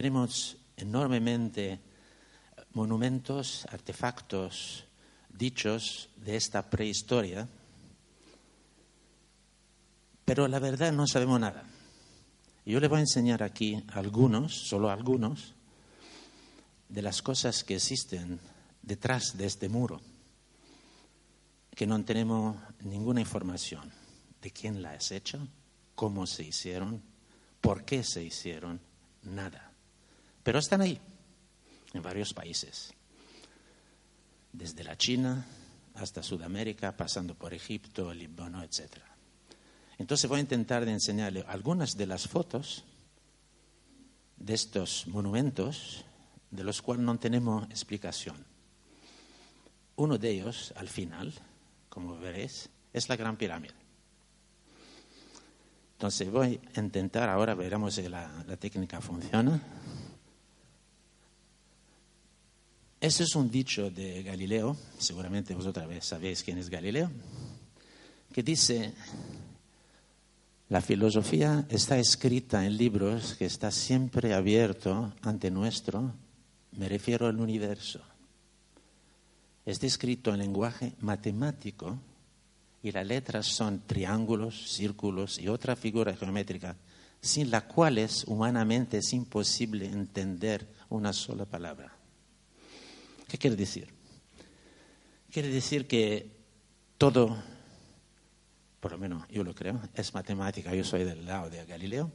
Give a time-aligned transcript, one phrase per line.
[0.00, 1.78] Tenemos enormemente
[2.72, 4.86] monumentos, artefactos,
[5.28, 7.46] dichos de esta prehistoria,
[10.24, 11.64] pero la verdad no sabemos nada.
[12.64, 15.52] Yo le voy a enseñar aquí algunos, solo algunos,
[16.88, 18.40] de las cosas que existen
[18.80, 20.00] detrás de este muro,
[21.76, 23.92] que no tenemos ninguna información
[24.40, 25.46] de quién las ha hecho,
[25.94, 27.02] cómo se hicieron,
[27.60, 28.80] por qué se hicieron,
[29.24, 29.69] nada.
[30.42, 31.00] Pero están ahí,
[31.92, 32.92] en varios países,
[34.52, 35.46] desde la China
[35.94, 38.98] hasta Sudamérica, pasando por Egipto, Líbano, etc.
[39.98, 42.84] Entonces voy a intentar de enseñarle algunas de las fotos
[44.36, 46.04] de estos monumentos
[46.50, 48.36] de los cuales no tenemos explicación.
[49.96, 51.32] Uno de ellos, al final,
[51.88, 53.74] como veréis, es la Gran Pirámide.
[55.92, 59.60] Entonces voy a intentar, ahora veremos si la, la técnica funciona.
[63.00, 67.10] Ese es un dicho de Galileo, seguramente vosotros sabéis quién es Galileo,
[68.30, 68.92] que dice,
[70.68, 76.12] la filosofía está escrita en libros que está siempre abierto ante nuestro,
[76.72, 78.02] me refiero al universo.
[79.64, 81.98] Está escrito en lenguaje matemático
[82.82, 86.76] y las letras son triángulos, círculos y otra figura geométrica
[87.22, 91.99] sin las cuales humanamente es imposible entender una sola palabra.
[93.30, 93.86] ¿Qué quiere decir?
[95.30, 96.28] Quiere decir que
[96.98, 97.40] todo,
[98.80, 100.74] por lo menos yo lo creo, es matemática.
[100.74, 102.10] Yo soy del lado de Galileo.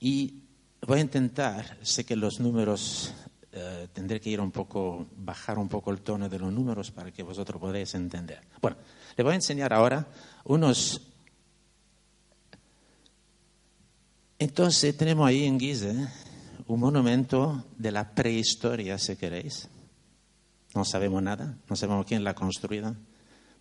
[0.00, 0.42] Y
[0.84, 3.14] voy a intentar, sé que los números,
[3.52, 7.12] eh, tendré que ir un poco, bajar un poco el tono de los números para
[7.12, 8.40] que vosotros podáis entender.
[8.60, 8.76] Bueno,
[9.16, 10.04] le voy a enseñar ahora
[10.44, 11.00] unos...
[14.40, 16.08] Entonces tenemos ahí en Gizeh
[16.66, 19.68] un monumento de la prehistoria, si queréis.
[20.74, 22.94] No sabemos nada, no sabemos quién la ha construido,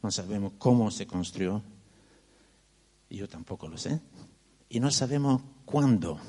[0.04, 1.62] no sabemos cómo se construyó,
[3.10, 4.00] yo tampoco lo sé,
[4.70, 6.20] y no sabemos cuándo,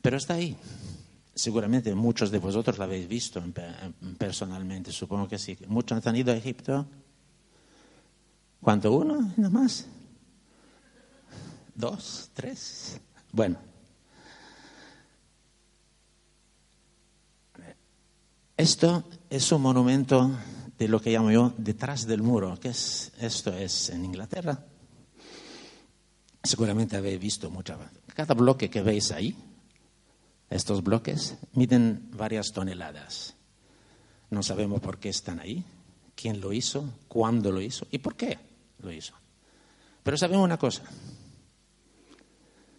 [0.00, 0.56] pero está ahí.
[1.34, 3.42] Seguramente muchos de vosotros la habéis visto
[4.18, 5.56] personalmente, supongo que sí.
[5.68, 6.86] Muchos han ido a Egipto.
[8.60, 8.92] ¿Cuánto?
[8.92, 9.32] ¿Uno?
[9.36, 9.86] ¿Nada más?
[11.74, 12.30] ¿Dos?
[12.34, 13.00] ¿Tres?
[13.32, 13.56] Bueno,
[18.60, 20.30] Esto es un monumento
[20.76, 22.60] de lo que llamo yo detrás del muro.
[22.60, 23.10] ¿Qué es?
[23.18, 24.62] Esto es en Inglaterra.
[26.42, 27.78] Seguramente habéis visto muchas
[28.14, 29.34] Cada bloque que veis ahí,
[30.50, 33.34] estos bloques, miden varias toneladas.
[34.28, 35.64] No sabemos por qué están ahí,
[36.14, 38.38] quién lo hizo, cuándo lo hizo y por qué
[38.82, 39.14] lo hizo.
[40.02, 40.82] Pero sabemos una cosa,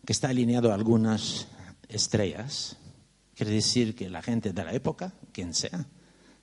[0.06, 1.48] que está alineado a algunas
[1.90, 2.78] estrellas
[3.42, 5.88] Quiere decir que la gente de la época, quien sea,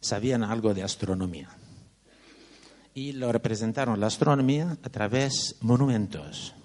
[0.01, 1.49] sabían algo de astronomía.
[2.93, 6.57] Y lo representaron la astronomía a través de monumentos.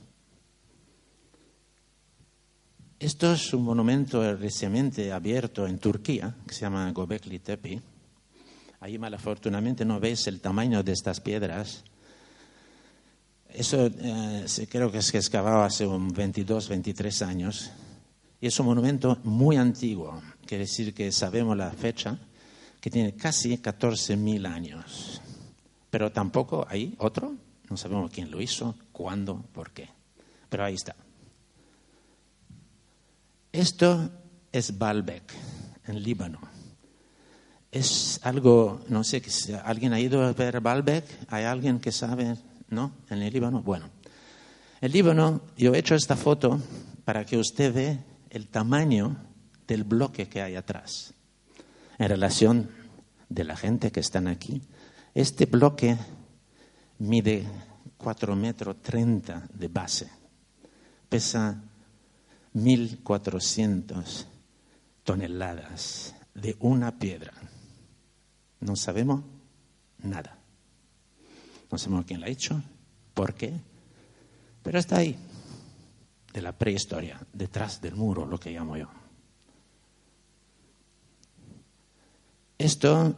[2.97, 7.79] Esto es un monumento recientemente abierto en Turquía, que se llama Gobekli Tepe.
[8.79, 11.83] Ahí malafortunadamente no veis el tamaño de estas piedras.
[13.49, 17.71] Eso eh, creo que es excavado hace un 22, 23 años
[18.43, 22.19] y es un monumento muy antiguo, quiere decir que sabemos la fecha,
[22.81, 25.21] que tiene casi 14.000 años.
[25.89, 27.37] Pero tampoco hay otro,
[27.69, 29.87] no sabemos quién lo hizo, cuándo, por qué.
[30.49, 30.93] Pero ahí está.
[33.53, 34.11] Esto
[34.51, 35.23] es Baalbek,
[35.87, 36.41] en Líbano.
[37.71, 39.23] Es algo, no sé,
[39.63, 41.05] ¿alguien ha ido a ver Baalbek?
[41.29, 42.35] ¿Hay alguien que sabe?
[42.67, 42.91] ¿No?
[43.09, 43.61] ¿En el Líbano?
[43.61, 43.89] Bueno.
[44.81, 46.59] El Líbano, yo he hecho esta foto
[47.05, 49.15] para que usted vea el tamaño
[49.67, 51.13] del bloque que hay atrás.
[51.99, 52.69] En relación
[53.29, 54.61] de la gente que están aquí,
[55.13, 55.95] este bloque
[56.97, 57.45] mide
[57.97, 60.09] 4 metros 30 de base,
[61.07, 61.61] pesa
[62.55, 64.25] 1.400
[65.03, 67.33] toneladas de una piedra.
[68.59, 69.23] No sabemos
[69.99, 70.39] nada.
[71.71, 72.61] No sabemos quién la ha hecho,
[73.13, 73.53] por qué,
[74.63, 75.17] pero está ahí,
[76.33, 78.89] de la prehistoria, detrás del muro, lo que llamo yo.
[82.57, 83.15] Esto,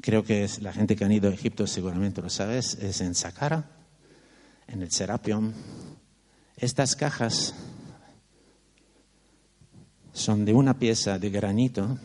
[0.00, 3.14] creo que es, la gente que ha ido a Egipto seguramente lo sabe, es en
[3.14, 3.70] Saqqara,
[4.66, 5.54] en el Serapion.
[6.56, 7.54] Estas cajas
[10.12, 11.98] son de una pieza de granito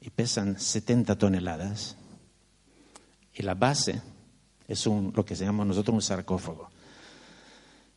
[0.00, 1.96] y pesan 70 toneladas.
[3.34, 4.00] Y la base
[4.68, 6.70] es un, lo que se llama nosotros un sarcófago.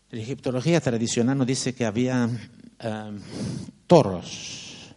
[0.09, 3.19] La egiptología tradicional nos dice que había um,
[3.87, 4.95] toros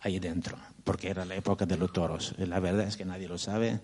[0.00, 2.34] ahí dentro, porque era la época de los toros.
[2.38, 3.78] La verdad es que nadie lo sabe.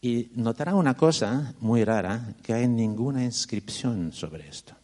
[0.00, 4.74] Y notará una cosa muy rara, que hay ninguna inscripción sobre esto.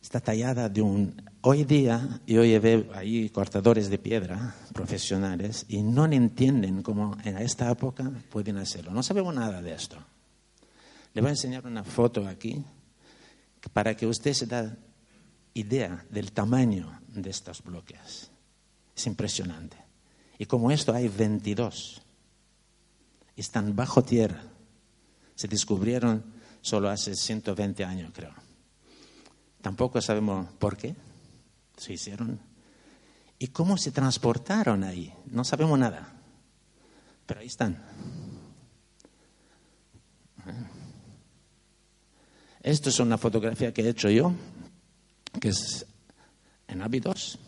[0.00, 1.22] Está tallada de un...
[1.42, 7.70] Hoy día yo llevé ahí cortadores de piedra profesionales y no entienden cómo en esta
[7.70, 8.92] época pueden hacerlo.
[8.92, 9.96] No sabemos nada de esto.
[11.12, 12.64] Le voy a enseñar una foto aquí
[13.72, 14.76] para que usted se da
[15.54, 18.30] idea del tamaño de estos bloques.
[18.94, 19.76] Es impresionante.
[20.38, 22.02] Y como esto hay 22.
[23.36, 24.42] Están bajo tierra.
[25.34, 26.24] Se descubrieron
[26.60, 28.34] solo hace 120 años, creo.
[29.62, 30.94] Tampoco sabemos por qué
[31.76, 32.38] se hicieron
[33.38, 35.12] y cómo se transportaron ahí.
[35.26, 36.12] No sabemos nada.
[37.26, 37.82] Pero ahí están.
[42.66, 44.32] Esto es una fotografía que he hecho yo,
[45.40, 45.86] que es
[46.66, 47.38] en Abidos,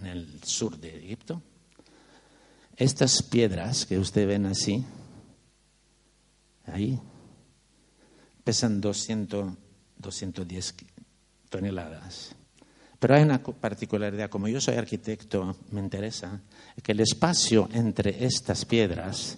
[0.00, 1.42] en el sur de Egipto.
[2.74, 4.82] Estas piedras que usted ven así,
[6.64, 6.98] ahí,
[8.42, 9.52] pesan 200,
[9.98, 10.74] 210
[11.50, 12.34] toneladas.
[12.98, 16.40] Pero hay una particularidad, como yo soy arquitecto, me interesa,
[16.82, 19.36] que el espacio entre estas piedras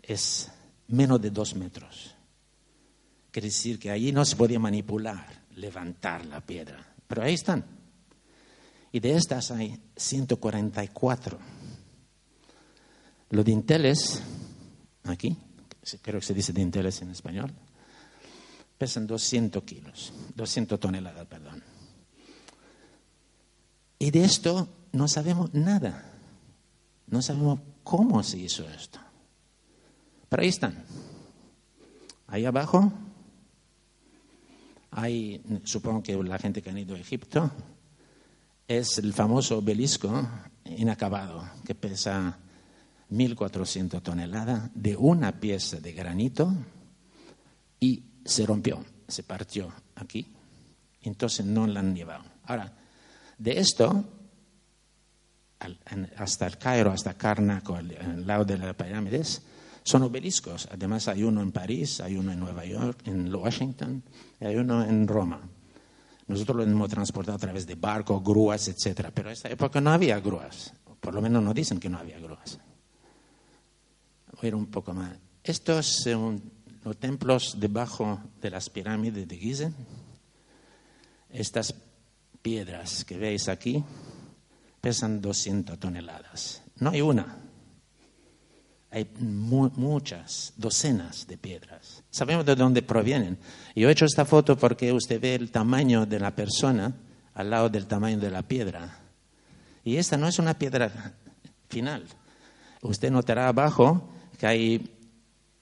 [0.00, 0.48] es
[0.86, 2.13] menos de dos metros.
[3.34, 5.26] Quiere decir que allí no se podía manipular,
[5.56, 6.94] levantar la piedra.
[7.08, 7.64] Pero ahí están.
[8.92, 11.36] Y de estas hay 144.
[13.30, 14.22] Los dinteles,
[15.02, 15.36] aquí,
[16.00, 17.52] creo que se dice dinteles en español,
[18.78, 21.60] pesan 200 kilos, 200 toneladas, perdón.
[23.98, 26.08] Y de esto no sabemos nada.
[27.08, 29.00] No sabemos cómo se hizo esto.
[30.28, 30.84] Pero ahí están.
[32.28, 32.92] Ahí abajo
[34.94, 37.50] hay, supongo que la gente que ha ido a Egipto,
[38.66, 40.26] es el famoso obelisco
[40.64, 42.38] inacabado, que pesa
[43.10, 46.52] 1.400 toneladas, de una pieza de granito
[47.80, 50.32] y se rompió, se partió aquí.
[51.02, 52.24] Entonces no la han llevado.
[52.44, 52.72] Ahora,
[53.36, 54.04] de esto,
[56.16, 59.42] hasta el Cairo, hasta Karnak, al lado de las pirámides,
[59.84, 60.66] son obeliscos.
[60.72, 64.02] Además hay uno en París, hay uno en Nueva York, en Washington,
[64.40, 65.40] y hay uno en Roma.
[66.26, 69.10] Nosotros lo hemos transportado a través de barcos, grúas, etc.
[69.14, 70.72] Pero en esta época no había grúas.
[70.98, 72.58] Por lo menos nos dicen que no había grúas.
[74.40, 75.18] Voy un poco más.
[75.42, 76.42] Estos son
[76.82, 79.72] los templos debajo de las pirámides de Gizeh.
[81.28, 81.74] Estas
[82.40, 83.84] piedras que veis aquí
[84.80, 86.62] pesan 200 toneladas.
[86.78, 87.38] No hay una,
[88.94, 92.04] hay muchas, docenas de piedras.
[92.10, 93.38] Sabemos de dónde provienen.
[93.74, 96.94] Yo he hecho esta foto porque usted ve el tamaño de la persona
[97.34, 99.00] al lado del tamaño de la piedra.
[99.82, 101.12] Y esta no es una piedra
[101.68, 102.04] final.
[102.82, 104.96] Usted notará abajo que hay,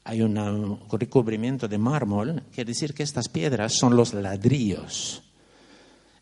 [0.05, 5.23] hay un recubrimiento de mármol, quiere decir que estas piedras son los ladrillos.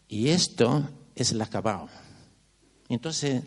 [0.06, 1.88] Y esto es el acabado.
[2.88, 3.42] Entonces,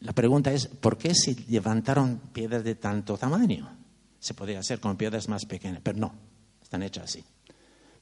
[0.00, 3.68] la pregunta es, ¿por qué se levantaron piedras de tanto tamaño?
[4.18, 6.14] Se podría hacer con piedras más pequeñas, pero no,
[6.62, 7.24] están hechas así.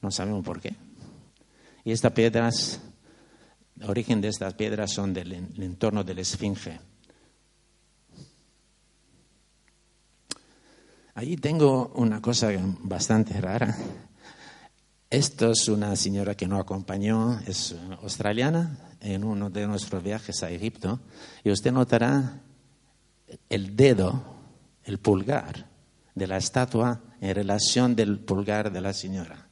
[0.03, 0.75] No sabemos por qué.
[1.85, 2.81] Y estas piedras,
[3.79, 6.81] el origen de estas piedras son del entorno de la Esfinge.
[11.15, 13.77] Ahí tengo una cosa bastante rara.
[15.15, 20.51] Esto es una señora que nos acompañó, es australiana, en uno de nuestros viajes a
[20.51, 20.99] Egipto,
[21.45, 22.43] y usted notará
[23.49, 24.25] el dedo,
[24.83, 25.69] el pulgar
[26.17, 29.47] de la estatua en relación del pulgar de la señora.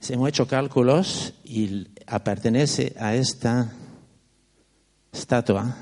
[0.00, 1.84] Se hemos hecho cálculos y
[2.24, 3.72] pertenece a esta
[5.12, 5.76] estatua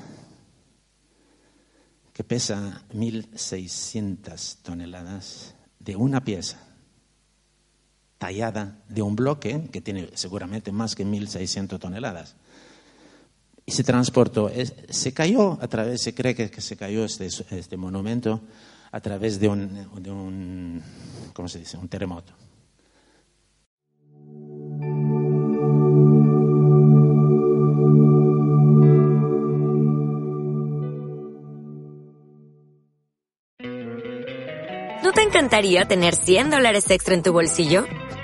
[2.13, 6.70] que pesa 1.600 toneladas de una pieza
[8.21, 12.35] tallada de un bloque que tiene seguramente más que 1.600 toneladas.
[13.65, 14.51] y se transportó.
[14.89, 18.41] Se cayó a través, se cree que se cayó este, este monumento
[18.91, 20.83] a través de un, de un,
[21.33, 21.77] ¿cómo se dice?
[21.77, 22.31] Un terremoto.
[35.03, 37.85] ¿No te encantaría tener 100 dólares extra en tu bolsillo?